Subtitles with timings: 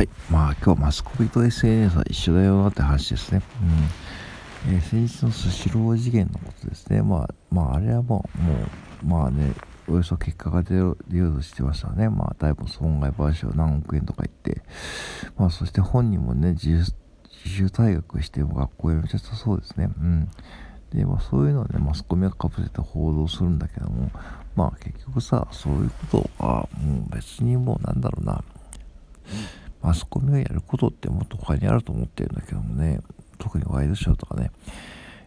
[0.00, 0.08] はい。
[0.30, 3.42] まあ今日マスコミと SNS は一緒だよなって話ですね。
[4.66, 4.74] うん。
[4.74, 7.02] えー、先日のスシロー事件のことですね。
[7.02, 8.54] まあ、まああれはもう、も
[9.02, 9.52] う、まあね、
[9.88, 10.96] およそ結果が出よう
[11.36, 12.08] としてましたね。
[12.08, 14.62] まあ、だいぶ損害賠償何億円とか言って、
[15.36, 16.82] まあ、そして本人もね、自
[17.44, 19.90] 主退学しても学校辞めちゃったそうですね。
[20.00, 20.30] うん。
[20.94, 24.10] で、まあ、そういうのをね、マスコミがかぶせて報道するんだけども、
[24.56, 28.42] まあ、結局さ、そういうことは、もう別にもうなんだろうな、
[29.82, 33.00] マスコミがやることってもっと他にあると思ってるんだけどもね、
[33.38, 34.50] 特にワイドショーとかね、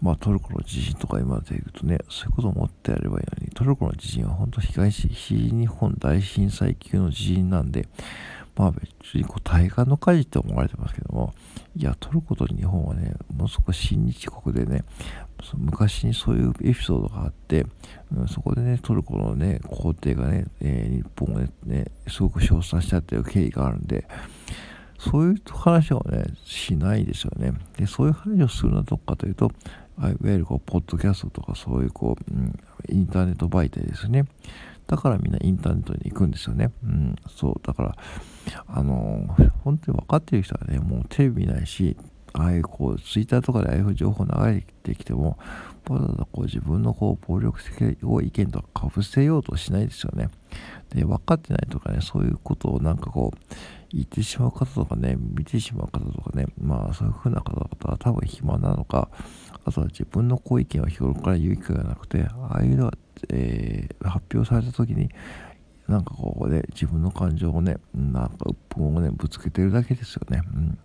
[0.00, 7.88] まあトルコの地震とか今で言うとね、そういうことを思ってやればいいのに、トルコの地震は本当東日本大震災級の地震なんで、
[8.56, 11.34] まあ別にこう対岸の火事って思われてますけども、
[11.76, 14.82] いや、トルコと日本はね、ものすごく親日国でね、
[15.54, 17.66] 昔にそういうエピソードがあって、
[18.16, 24.08] うん、そこでね、トルコのね、皇帝がね、えー、日本をね、すごく称賛したっていう経緯があるんで、
[24.98, 27.52] そういう話をね、しないですよね。
[27.76, 29.52] で、そういう話をするのはどっかというと、
[29.98, 32.58] いわゆるこう、ポッドキャストとかそういうこう、うん、
[32.88, 34.24] インターネット媒体ですね。
[34.86, 36.70] だからみんなインターネットに行くんですよね。
[36.84, 37.66] うん、そう。
[37.66, 37.96] だから、
[38.68, 41.96] あのー、本当に分かってる人はね、もうテレビないし、
[42.32, 45.38] ああいうこう、ツイッターとかでああいう情報流れてきても、
[45.88, 50.28] わざわざこう自分のこう暴力的を意見とかかぶせようとしないですよね。
[50.90, 53.54] で、分かってないとかね、そういうことをなんかこう、
[53.92, 59.08] 言ってしまう方とかね、見てしまう方とかね、まあそういう風な方々は多分暇なのか、
[59.64, 62.92] あとは自分のこう意見を日頃から言う機会がなくて、ああいうのは、
[63.30, 65.08] えー、発表された時に、
[65.88, 70.42] なんかここで自分の感情をね、なんか鬱憤をね、ぶつけてるだけですよね。
[70.54, 70.78] うん。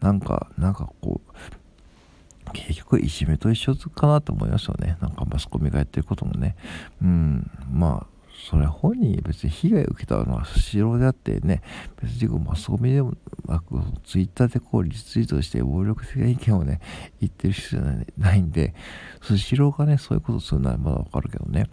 [0.00, 4.96] なんか、なんかこう、結局いじめと一緒かなと思いますよね。
[5.00, 6.56] なんかマスコミがやってることもね。
[7.02, 11.62] うん、まあ、それ本人別に被害を受けたのはスシローであってね、
[12.00, 13.14] 別にマスコミでも
[13.46, 16.80] なく、ツイッターでこうリツイートして暴力的な意見をね、
[17.20, 17.82] 言ってる人じゃ
[18.18, 18.74] ないんで、
[19.22, 21.66] スシローがね、そういうことするならまだわかるけどね。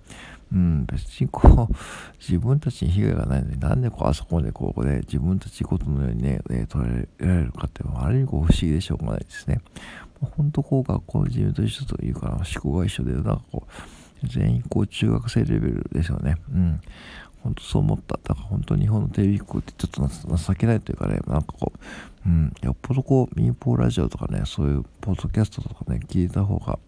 [0.51, 1.75] うん、別にこう、
[2.19, 9.59] 自分たちに被害がないのになんでこう、あそこでここで自分たちことのようにね、えー、捉えられるかっていうのは、ある意味こう不思議でしょうがないですね。
[10.21, 16.37] 本当こう、学校の自分と一緒というか、思考が一緒で、なんかこう、全員こう、中学生レベルですよね。
[16.51, 16.81] うん。
[17.43, 18.17] 本当そう思った。
[18.23, 21.73] だから本当日本のテレビ局ってちょっと情けないというかね、なんかこ
[22.25, 26.79] う、うん、よっぽどこう、民放ラジオとかね、そういうポッドキャストとかね、聞いた方が、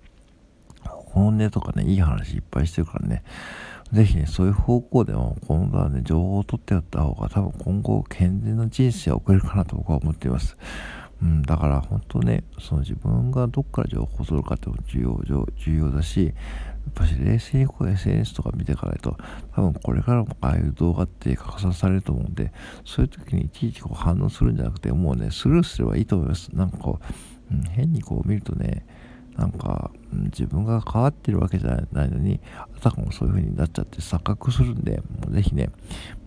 [0.85, 3.23] 本音とかね、いい話いっぱいしてるからね、
[3.91, 10.57] ぜひね、そういう方向でも、今度はね、情報を取ってやった方が、多分今後、健全な人生を送れるかなと僕は思っています。
[11.21, 16.33] うん、だから本当ね、その自分がどっから情報を取るかっても重要重要だし、やっ
[16.93, 19.17] ぱし冷静にこう SNS とか見ていかないと、
[19.55, 22.51] 多分これからもああいう動画って拡散されると思うんで、
[22.83, 26.49] そういう時にいちいちこう反応するんじゃなくて、もうね、スルーすればいいと思います。
[26.53, 26.99] なんかこ
[27.51, 28.85] う、うん、変にこう見るとね、
[29.37, 35.69] なんか、自分が変わってるわけじゃないのに、あたかもそういう風になっちゃって錯覚するんで、もうぜひね、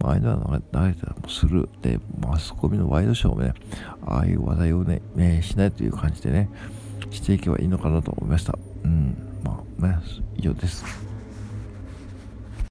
[0.03, 1.69] あ、あいうのは流れたらもする。
[1.81, 3.55] で、マスコミのワイドショーもね、
[4.07, 6.51] ああいう話題をね、ねしないという感じでね、
[7.11, 8.59] していけばいいのかなと思いました。
[8.85, 9.99] うん、まあ、ね、
[10.37, 11.08] 以上です。